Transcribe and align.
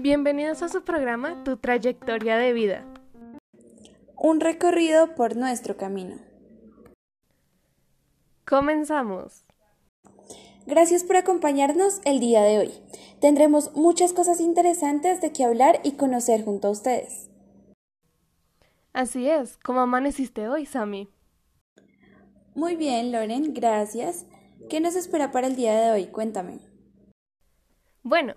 Bienvenidos 0.00 0.62
a 0.62 0.68
su 0.68 0.84
programa 0.84 1.42
Tu 1.42 1.56
trayectoria 1.56 2.36
de 2.36 2.52
vida. 2.52 2.86
Un 4.16 4.38
recorrido 4.38 5.16
por 5.16 5.34
nuestro 5.34 5.76
camino. 5.76 6.18
Comenzamos. 8.46 9.44
Gracias 10.66 11.02
por 11.02 11.16
acompañarnos 11.16 12.00
el 12.04 12.20
día 12.20 12.42
de 12.42 12.58
hoy. 12.58 12.74
Tendremos 13.20 13.74
muchas 13.74 14.12
cosas 14.12 14.38
interesantes 14.38 15.20
de 15.20 15.32
que 15.32 15.44
hablar 15.44 15.80
y 15.82 15.96
conocer 15.96 16.44
junto 16.44 16.68
a 16.68 16.70
ustedes. 16.70 17.28
Así 18.92 19.28
es, 19.28 19.56
¿cómo 19.56 19.80
amaneciste 19.80 20.48
hoy, 20.48 20.64
Sami? 20.64 21.08
Muy 22.54 22.76
bien, 22.76 23.10
Loren, 23.10 23.52
gracias. 23.52 24.26
¿Qué 24.70 24.78
nos 24.78 24.94
espera 24.94 25.32
para 25.32 25.48
el 25.48 25.56
día 25.56 25.74
de 25.74 25.90
hoy? 25.90 26.06
Cuéntame. 26.06 26.60
Bueno, 28.04 28.34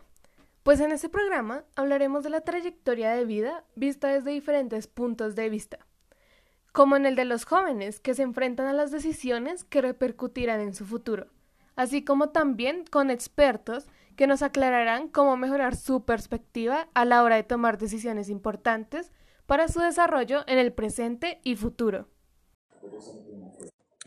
pues 0.64 0.80
en 0.80 0.92
este 0.92 1.10
programa 1.10 1.64
hablaremos 1.76 2.24
de 2.24 2.30
la 2.30 2.42
trayectoria 2.42 3.12
de 3.12 3.26
vida 3.26 3.64
vista 3.76 4.10
desde 4.10 4.32
diferentes 4.32 4.88
puntos 4.88 5.36
de 5.36 5.50
vista, 5.50 5.80
como 6.72 6.96
en 6.96 7.06
el 7.06 7.16
de 7.16 7.26
los 7.26 7.46
jóvenes 7.46 8.00
que 8.00 8.14
se 8.14 8.24
enfrentan 8.24 8.68
a 8.68 8.74
las 8.74 8.92
decisiones 8.92 9.64
que 9.64 9.82
repercutirán 9.82 10.62
en 10.62 10.76
su 10.76 10.86
futuro, 10.86 11.28
así 11.76 12.04
como 12.04 12.30
también 12.30 12.86
con 12.90 13.10
expertos 13.10 13.88
que 14.16 14.28
nos 14.28 14.44
aclararán 14.44 15.08
cómo 15.08 15.36
mejorar 15.36 15.76
su 15.76 16.04
perspectiva 16.04 16.90
a 16.94 17.06
la 17.06 17.24
hora 17.24 17.38
de 17.38 17.44
tomar 17.44 17.78
decisiones 17.78 18.30
importantes 18.30 19.12
para 19.48 19.68
su 19.68 19.80
desarrollo 19.80 20.44
en 20.48 20.60
el 20.60 20.74
presente 20.74 21.40
y 21.44 21.56
futuro. 21.56 22.08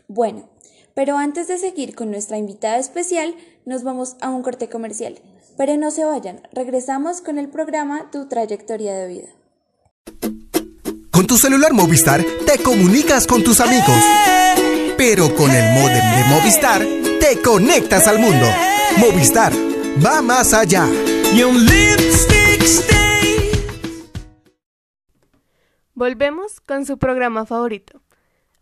Bueno, 0.07 0.49
pero 0.93 1.17
antes 1.17 1.47
de 1.47 1.57
seguir 1.57 1.95
con 1.95 2.11
nuestra 2.11 2.37
invitada 2.37 2.77
especial, 2.77 3.35
nos 3.65 3.83
vamos 3.83 4.15
a 4.21 4.29
un 4.29 4.43
corte 4.43 4.69
comercial. 4.69 5.19
Pero 5.57 5.77
no 5.77 5.89
se 5.89 6.03
vayan, 6.03 6.41
regresamos 6.51 7.21
con 7.21 7.37
el 7.37 7.49
programa 7.49 8.09
Tu 8.11 8.27
trayectoria 8.27 8.93
de 8.93 9.07
vida. 9.07 9.27
Con 11.11 11.27
tu 11.27 11.37
celular 11.37 11.71
Movistar 11.71 12.21
te 12.45 12.61
comunicas 12.61 13.25
con 13.25 13.41
tus 13.41 13.61
amigos. 13.61 14.03
Pero 14.97 15.33
con 15.33 15.49
el 15.51 15.73
modem 15.73 16.15
de 16.15 16.23
Movistar 16.29 16.81
te 17.19 17.41
conectas 17.41 18.07
al 18.07 18.19
mundo. 18.19 18.45
Movistar 18.97 19.53
va 20.05 20.21
más 20.21 20.53
allá. 20.53 20.87
Volvemos 25.93 26.59
con 26.59 26.85
su 26.85 26.97
programa 26.97 27.45
favorito. 27.45 28.01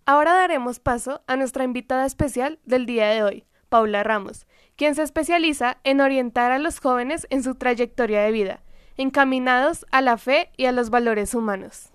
Ahora 0.06 0.34
daremos 0.34 0.80
paso 0.80 1.24
a 1.26 1.36
nuestra 1.36 1.64
invitada 1.64 2.06
especial 2.06 2.60
del 2.66 2.86
día 2.86 3.08
de 3.08 3.24
hoy, 3.24 3.46
Paula 3.74 4.04
Ramos, 4.04 4.46
quien 4.76 4.94
se 4.94 5.02
especializa 5.02 5.80
en 5.84 6.00
orientar 6.00 6.52
a 6.52 6.60
los 6.60 6.80
jóvenes 6.80 7.26
en 7.32 7.42
su 7.42 7.56
trayectoria 7.56 8.22
de 8.22 8.32
vida, 8.32 8.62
encaminados 8.98 9.88
a 9.90 10.02
la 10.02 10.18
fe 10.18 10.52
y 10.58 10.66
a 10.66 10.72
los 10.72 10.92
valores 10.92 11.34
humanos. 11.34 11.90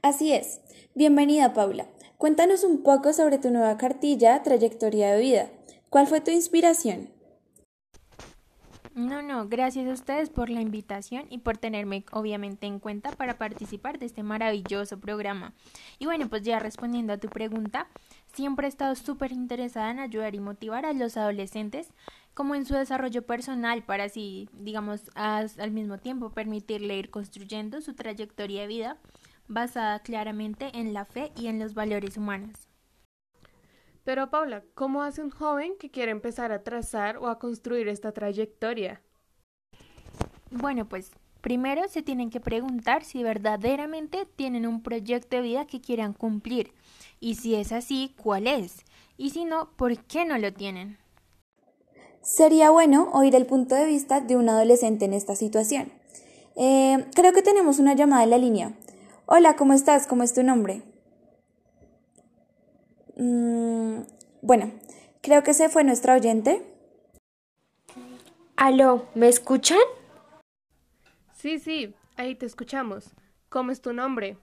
Así 0.00 0.32
es. 0.32 0.60
Bienvenida, 0.94 1.54
Paula. 1.54 1.88
Cuéntanos 2.18 2.62
un 2.62 2.84
poco 2.84 3.12
sobre 3.12 3.38
tu 3.38 3.50
nueva 3.50 3.76
cartilla 3.78 4.40
Trayectoria 4.44 5.12
de 5.12 5.20
Vida. 5.20 5.50
¿Cuál 5.90 6.06
fue 6.06 6.20
tu 6.20 6.30
inspiración? 6.30 7.10
No, 8.98 9.22
no, 9.22 9.48
gracias 9.48 9.86
a 9.88 9.92
ustedes 9.92 10.28
por 10.28 10.50
la 10.50 10.60
invitación 10.60 11.26
y 11.30 11.38
por 11.38 11.56
tenerme 11.56 12.04
obviamente 12.10 12.66
en 12.66 12.80
cuenta 12.80 13.12
para 13.12 13.38
participar 13.38 14.00
de 14.00 14.06
este 14.06 14.24
maravilloso 14.24 14.98
programa. 14.98 15.52
Y 16.00 16.06
bueno, 16.06 16.28
pues 16.28 16.42
ya 16.42 16.58
respondiendo 16.58 17.12
a 17.12 17.18
tu 17.18 17.28
pregunta, 17.28 17.86
siempre 18.38 18.66
he 18.66 18.70
estado 18.70 18.94
súper 18.94 19.32
interesada 19.32 19.90
en 19.90 19.98
ayudar 19.98 20.36
y 20.36 20.38
motivar 20.38 20.86
a 20.86 20.92
los 20.92 21.16
adolescentes 21.16 21.92
como 22.34 22.54
en 22.54 22.64
su 22.66 22.74
desarrollo 22.74 23.26
personal 23.26 23.82
para 23.82 24.04
así, 24.04 24.48
digamos, 24.52 25.10
al 25.16 25.72
mismo 25.72 25.98
tiempo 25.98 26.30
permitirle 26.30 26.96
ir 26.96 27.10
construyendo 27.10 27.80
su 27.80 27.94
trayectoria 27.94 28.60
de 28.60 28.68
vida 28.68 28.98
basada 29.48 29.98
claramente 29.98 30.70
en 30.74 30.94
la 30.94 31.04
fe 31.04 31.32
y 31.34 31.48
en 31.48 31.58
los 31.58 31.74
valores 31.74 32.16
humanos. 32.16 32.68
Pero 34.04 34.30
Paula, 34.30 34.62
¿cómo 34.74 35.02
hace 35.02 35.20
un 35.20 35.30
joven 35.30 35.72
que 35.76 35.90
quiere 35.90 36.12
empezar 36.12 36.52
a 36.52 36.62
trazar 36.62 37.16
o 37.16 37.26
a 37.26 37.40
construir 37.40 37.88
esta 37.88 38.12
trayectoria? 38.12 39.02
Bueno, 40.52 40.88
pues 40.88 41.10
primero 41.48 41.88
se 41.88 42.02
tienen 42.02 42.28
que 42.28 42.40
preguntar 42.40 43.04
si 43.04 43.22
verdaderamente 43.22 44.26
tienen 44.36 44.66
un 44.66 44.82
proyecto 44.82 45.36
de 45.36 45.42
vida 45.42 45.66
que 45.66 45.80
quieran 45.80 46.12
cumplir 46.12 46.74
y 47.20 47.36
si 47.36 47.54
es 47.54 47.72
así, 47.72 48.14
¿cuál 48.22 48.46
es? 48.46 48.84
Y 49.16 49.30
si 49.30 49.46
no, 49.46 49.70
¿por 49.76 49.96
qué 49.96 50.26
no 50.26 50.36
lo 50.36 50.52
tienen? 50.52 50.98
Sería 52.20 52.68
bueno 52.68 53.08
oír 53.14 53.34
el 53.34 53.46
punto 53.46 53.74
de 53.74 53.86
vista 53.86 54.20
de 54.20 54.36
un 54.36 54.50
adolescente 54.50 55.06
en 55.06 55.14
esta 55.14 55.36
situación. 55.36 55.90
Eh, 56.54 57.06
creo 57.14 57.32
que 57.32 57.40
tenemos 57.40 57.78
una 57.78 57.94
llamada 57.94 58.24
en 58.24 58.30
la 58.30 58.36
línea. 58.36 58.74
Hola, 59.24 59.56
¿cómo 59.56 59.72
estás? 59.72 60.06
¿Cómo 60.06 60.24
es 60.24 60.34
tu 60.34 60.42
nombre? 60.42 60.82
Mm, 63.16 64.00
bueno, 64.42 64.70
creo 65.22 65.42
que 65.42 65.54
se 65.54 65.70
fue 65.70 65.82
nuestra 65.82 66.14
oyente. 66.14 66.60
Aló, 68.54 69.06
¿me 69.14 69.28
escuchan? 69.28 69.78
Sí, 71.38 71.60
sí, 71.60 71.94
ahí 72.16 72.34
te 72.34 72.46
escuchamos. 72.46 73.12
¿Cómo 73.48 73.70
es 73.70 73.80
tu 73.80 73.92
nombre? 73.92 74.36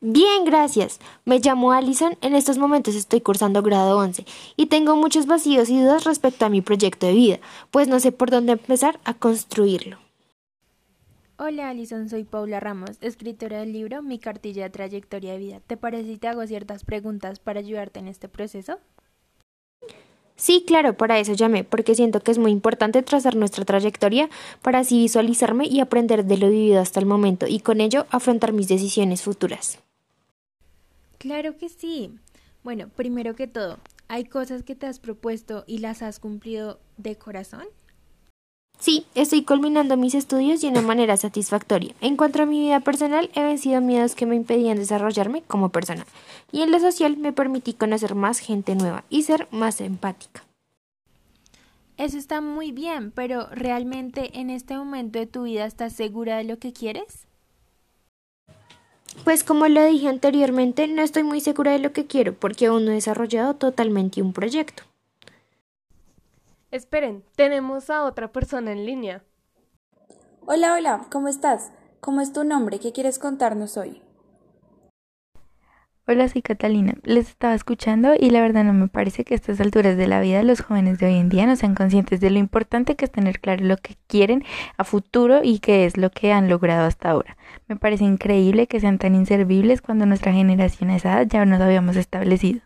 Bien, 0.00 0.44
gracias. 0.44 1.00
Me 1.24 1.40
llamo 1.40 1.72
Allison. 1.72 2.16
En 2.20 2.36
estos 2.36 2.56
momentos 2.56 2.94
estoy 2.94 3.20
cursando 3.20 3.60
grado 3.60 3.98
11 3.98 4.24
y 4.56 4.66
tengo 4.66 4.94
muchos 4.94 5.26
vacíos 5.26 5.70
y 5.70 5.82
dudas 5.82 6.04
respecto 6.04 6.44
a 6.44 6.50
mi 6.50 6.60
proyecto 6.60 7.06
de 7.08 7.14
vida, 7.14 7.40
pues 7.72 7.88
no 7.88 7.98
sé 7.98 8.12
por 8.12 8.30
dónde 8.30 8.52
empezar 8.52 9.00
a 9.02 9.14
construirlo. 9.14 9.98
Hola 11.36 11.70
Alison, 11.70 12.08
soy 12.08 12.22
Paula 12.22 12.60
Ramos, 12.60 12.98
escritora 13.00 13.58
del 13.58 13.72
libro 13.72 14.02
Mi 14.02 14.20
cartilla 14.20 14.62
de 14.62 14.70
trayectoria 14.70 15.32
de 15.32 15.38
vida. 15.38 15.60
¿Te 15.66 15.76
parece 15.76 16.12
si 16.12 16.18
te 16.18 16.28
hago 16.28 16.46
ciertas 16.46 16.84
preguntas 16.84 17.40
para 17.40 17.58
ayudarte 17.58 17.98
en 17.98 18.06
este 18.06 18.28
proceso? 18.28 18.78
Sí, 20.36 20.64
claro, 20.66 20.96
para 20.96 21.20
eso 21.20 21.32
llamé, 21.32 21.62
porque 21.62 21.94
siento 21.94 22.20
que 22.20 22.32
es 22.32 22.38
muy 22.38 22.50
importante 22.50 23.02
trazar 23.02 23.36
nuestra 23.36 23.64
trayectoria 23.64 24.28
para 24.62 24.80
así 24.80 24.98
visualizarme 24.98 25.66
y 25.66 25.80
aprender 25.80 26.24
de 26.24 26.36
lo 26.36 26.50
vivido 26.50 26.80
hasta 26.80 26.98
el 26.98 27.06
momento 27.06 27.46
y 27.46 27.60
con 27.60 27.80
ello 27.80 28.06
afrontar 28.10 28.52
mis 28.52 28.66
decisiones 28.66 29.22
futuras. 29.22 29.78
Claro 31.18 31.56
que 31.56 31.68
sí. 31.68 32.10
Bueno, 32.64 32.88
primero 32.88 33.36
que 33.36 33.46
todo, 33.46 33.78
¿hay 34.08 34.24
cosas 34.24 34.62
que 34.62 34.74
te 34.74 34.86
has 34.86 34.98
propuesto 34.98 35.64
y 35.66 35.78
las 35.78 36.02
has 36.02 36.18
cumplido 36.18 36.80
de 36.96 37.16
corazón? 37.16 37.66
Sí, 38.84 39.06
estoy 39.14 39.44
culminando 39.44 39.96
mis 39.96 40.14
estudios 40.14 40.60
de 40.60 40.68
una 40.68 40.82
manera 40.82 41.16
satisfactoria. 41.16 41.94
En 42.02 42.18
cuanto 42.18 42.42
a 42.42 42.44
mi 42.44 42.60
vida 42.60 42.80
personal, 42.80 43.30
he 43.34 43.42
vencido 43.42 43.80
miedos 43.80 44.14
que 44.14 44.26
me 44.26 44.36
impedían 44.36 44.76
desarrollarme 44.76 45.40
como 45.40 45.70
persona. 45.70 46.04
Y 46.52 46.60
en 46.60 46.70
lo 46.70 46.78
social 46.78 47.16
me 47.16 47.32
permití 47.32 47.72
conocer 47.72 48.14
más 48.14 48.40
gente 48.40 48.74
nueva 48.74 49.02
y 49.08 49.22
ser 49.22 49.48
más 49.50 49.80
empática. 49.80 50.44
Eso 51.96 52.18
está 52.18 52.42
muy 52.42 52.72
bien, 52.72 53.10
pero 53.10 53.46
¿realmente 53.52 54.38
en 54.38 54.50
este 54.50 54.76
momento 54.76 55.18
de 55.18 55.28
tu 55.28 55.44
vida 55.44 55.64
estás 55.64 55.94
segura 55.94 56.36
de 56.36 56.44
lo 56.44 56.58
que 56.58 56.74
quieres? 56.74 57.26
Pues 59.24 59.44
como 59.44 59.66
lo 59.66 59.82
dije 59.82 60.08
anteriormente, 60.08 60.88
no 60.88 61.00
estoy 61.00 61.22
muy 61.22 61.40
segura 61.40 61.72
de 61.72 61.78
lo 61.78 61.94
que 61.94 62.04
quiero 62.04 62.34
porque 62.34 62.66
aún 62.66 62.84
no 62.84 62.90
he 62.90 62.96
desarrollado 62.96 63.54
totalmente 63.54 64.20
un 64.20 64.34
proyecto. 64.34 64.82
Esperen, 66.74 67.22
tenemos 67.36 67.88
a 67.88 68.02
otra 68.02 68.32
persona 68.32 68.72
en 68.72 68.84
línea. 68.84 69.22
Hola, 70.44 70.74
hola, 70.74 71.06
¿cómo 71.08 71.28
estás? 71.28 71.70
¿Cómo 72.00 72.20
es 72.20 72.32
tu 72.32 72.42
nombre? 72.42 72.80
¿Qué 72.80 72.90
quieres 72.90 73.20
contarnos 73.20 73.76
hoy? 73.76 74.02
Hola, 76.08 76.28
soy 76.28 76.42
Catalina. 76.42 76.94
Les 77.04 77.28
estaba 77.28 77.54
escuchando 77.54 78.14
y 78.18 78.30
la 78.30 78.40
verdad 78.40 78.64
no 78.64 78.72
me 78.72 78.88
parece 78.88 79.22
que 79.22 79.34
a 79.34 79.36
estas 79.36 79.60
alturas 79.60 79.96
de 79.96 80.08
la 80.08 80.20
vida 80.20 80.42
los 80.42 80.62
jóvenes 80.62 80.98
de 80.98 81.06
hoy 81.06 81.14
en 81.14 81.28
día 81.28 81.46
no 81.46 81.54
sean 81.54 81.76
conscientes 81.76 82.20
de 82.20 82.30
lo 82.30 82.40
importante 82.40 82.96
que 82.96 83.04
es 83.04 83.12
tener 83.12 83.38
claro 83.38 83.64
lo 83.64 83.76
que 83.76 83.94
quieren 84.08 84.42
a 84.76 84.82
futuro 84.82 85.42
y 85.44 85.60
qué 85.60 85.84
es 85.84 85.96
lo 85.96 86.10
que 86.10 86.32
han 86.32 86.48
logrado 86.48 86.88
hasta 86.88 87.08
ahora. 87.08 87.36
Me 87.68 87.76
parece 87.76 88.02
increíble 88.02 88.66
que 88.66 88.80
sean 88.80 88.98
tan 88.98 89.14
inservibles 89.14 89.80
cuando 89.80 90.06
nuestra 90.06 90.32
generación 90.32 90.90
a 90.90 90.96
esa 90.96 91.12
edad 91.12 91.28
ya 91.28 91.46
nos 91.46 91.60
habíamos 91.60 91.94
establecido 91.94 92.62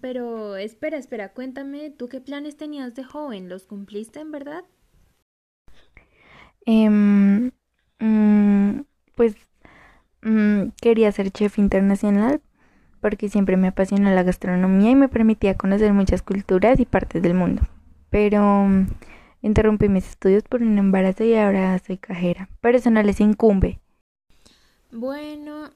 pero 0.00 0.56
espera, 0.56 0.98
espera, 0.98 1.32
cuéntame, 1.32 1.90
¿tú 1.90 2.08
qué 2.08 2.20
planes 2.20 2.56
tenías 2.56 2.94
de 2.94 3.04
joven? 3.04 3.48
¿Los 3.48 3.66
cumpliste 3.66 4.20
en 4.20 4.30
verdad? 4.32 4.64
Em, 6.66 7.50
mm, 8.00 8.82
pues 9.16 9.34
mm, 10.22 10.70
quería 10.82 11.12
ser 11.12 11.30
chef 11.30 11.58
internacional 11.58 12.42
porque 13.00 13.28
siempre 13.28 13.56
me 13.56 13.68
apasionó 13.68 14.10
la 14.10 14.24
gastronomía 14.24 14.90
y 14.92 14.96
me 14.96 15.08
permitía 15.08 15.56
conocer 15.56 15.92
muchas 15.94 16.22
culturas 16.22 16.80
y 16.80 16.86
partes 16.86 17.22
del 17.22 17.34
mundo. 17.34 17.62
Pero 18.10 18.42
mm, 18.66 18.88
interrumpí 19.42 19.88
mis 19.88 20.08
estudios 20.10 20.44
por 20.44 20.62
un 20.62 20.78
embarazo 20.78 21.24
y 21.24 21.34
ahora 21.36 21.78
soy 21.80 21.98
cajera. 21.98 22.48
Pero 22.60 22.78
eso 22.78 22.90
no 22.90 23.02
les 23.02 23.20
incumbe. 23.20 23.80
Bueno, 24.92 25.70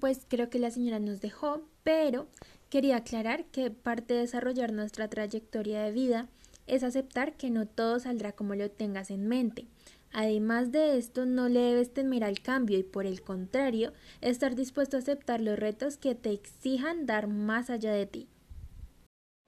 pues 0.00 0.26
creo 0.28 0.48
que 0.50 0.58
la 0.58 0.70
señora 0.70 0.98
nos 0.98 1.20
dejó, 1.20 1.62
pero 1.82 2.26
Quería 2.74 2.96
aclarar 2.96 3.44
que 3.44 3.70
parte 3.70 4.14
de 4.14 4.20
desarrollar 4.22 4.72
nuestra 4.72 5.06
trayectoria 5.06 5.82
de 5.82 5.92
vida 5.92 6.26
es 6.66 6.82
aceptar 6.82 7.34
que 7.34 7.48
no 7.48 7.66
todo 7.66 8.00
saldrá 8.00 8.32
como 8.32 8.56
lo 8.56 8.68
tengas 8.68 9.12
en 9.12 9.28
mente. 9.28 9.68
Además 10.12 10.72
de 10.72 10.98
esto, 10.98 11.24
no 11.24 11.48
le 11.48 11.60
debes 11.60 11.94
temer 11.94 12.24
al 12.24 12.40
cambio 12.40 12.76
y 12.76 12.82
por 12.82 13.06
el 13.06 13.22
contrario, 13.22 13.92
estar 14.22 14.56
dispuesto 14.56 14.96
a 14.96 14.98
aceptar 14.98 15.40
los 15.40 15.56
retos 15.56 15.98
que 15.98 16.16
te 16.16 16.32
exijan 16.32 17.06
dar 17.06 17.28
más 17.28 17.70
allá 17.70 17.92
de 17.92 18.06
ti. 18.06 18.26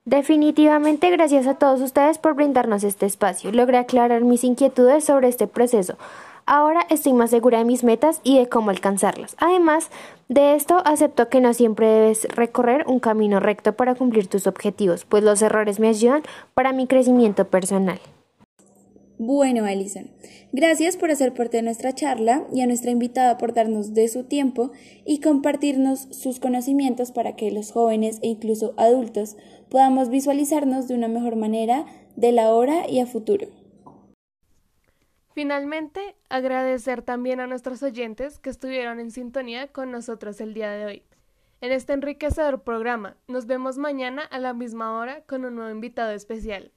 Definitivamente 0.05 1.11
gracias 1.11 1.49
a 1.49 1.59
todos 1.59 1.81
ustedes 1.81 2.19
por 2.19 2.35
brindarnos 2.37 2.85
este 2.85 3.07
espacio. 3.07 3.51
Logré 3.51 3.79
aclarar 3.79 4.23
mis 4.23 4.45
inquietudes 4.45 5.03
sobre 5.03 5.27
este 5.27 5.49
proceso. 5.49 5.99
Ahora 6.49 6.87
estoy 6.91 7.13
más 7.13 7.31
segura 7.31 7.59
de 7.59 7.65
mis 7.65 7.83
metas 7.83 8.21
y 8.23 8.39
de 8.39 8.49
cómo 8.49 8.71
alcanzarlas. 8.71 9.35
Además 9.39 9.91
de 10.29 10.55
esto, 10.55 10.81
acepto 10.85 11.29
que 11.29 11.41
no 11.41 11.53
siempre 11.53 11.89
debes 11.89 12.29
recorrer 12.37 12.85
un 12.87 13.01
camino 13.01 13.41
recto 13.41 13.73
para 13.73 13.97
cumplir 13.97 14.29
tus 14.29 14.47
objetivos, 14.47 15.05
pues 15.05 15.25
los 15.25 15.43
errores 15.43 15.81
me 15.81 15.89
ayudan 15.89 16.23
para 16.55 16.73
mi 16.73 16.87
crecimiento 16.87 17.49
personal. 17.49 17.99
Bueno, 19.19 19.65
Alison, 19.65 20.09
gracias 20.53 20.97
por 20.97 21.11
hacer 21.11 21.35
parte 21.35 21.57
de 21.57 21.65
nuestra 21.65 21.95
charla 21.95 22.45
y 22.55 22.61
a 22.61 22.67
nuestra 22.67 22.93
invitada 22.93 23.39
por 23.39 23.53
darnos 23.53 23.93
de 23.93 24.07
su 24.07 24.23
tiempo 24.25 24.71
y 25.05 25.19
compartirnos 25.19 26.07
sus 26.13 26.39
conocimientos 26.39 27.11
para 27.11 27.35
que 27.35 27.51
los 27.51 27.73
jóvenes 27.73 28.21
e 28.23 28.29
incluso 28.29 28.73
adultos 28.77 29.37
podamos 29.69 30.11
visualizarnos 30.11 30.87
de 30.87 30.95
una 30.95 31.09
mejor 31.09 31.35
manera 31.35 31.87
de 32.15 32.31
la 32.31 32.51
hora 32.51 32.89
y 32.89 33.01
a 33.01 33.07
futuro. 33.07 33.49
Finalmente, 35.37 36.17
agradecer 36.31 37.03
también 37.03 37.41
a 37.41 37.47
nuestros 37.47 37.83
oyentes 37.83 38.39
que 38.39 38.49
estuvieron 38.49 38.99
en 39.01 39.11
sintonía 39.11 39.71
con 39.71 39.91
nosotros 39.91 40.41
el 40.41 40.55
día 40.55 40.71
de 40.71 40.87
hoy. 40.87 41.03
En 41.61 41.73
este 41.73 41.93
enriquecedor 41.93 42.63
programa, 42.63 43.19
nos 43.29 43.45
vemos 43.45 43.77
mañana 43.77 44.23
a 44.23 44.39
la 44.39 44.55
misma 44.55 44.99
hora 44.99 45.25
con 45.27 45.45
un 45.45 45.57
nuevo 45.57 45.71
invitado 45.71 46.13
especial. 46.13 46.73